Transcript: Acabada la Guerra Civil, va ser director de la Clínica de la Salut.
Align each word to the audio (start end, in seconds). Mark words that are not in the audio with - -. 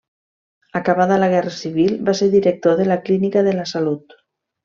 Acabada 0.79 1.17
la 1.23 1.27
Guerra 1.33 1.53
Civil, 1.57 1.93
va 2.09 2.15
ser 2.21 2.31
director 2.37 2.81
de 2.81 2.89
la 2.93 2.99
Clínica 3.09 3.45
de 3.51 3.57
la 3.59 3.67
Salut. 3.75 4.17